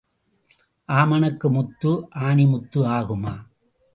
[0.89, 1.91] ஆமணக்கு முத்து
[2.19, 3.35] ஆணி முத்து ஆகுமா?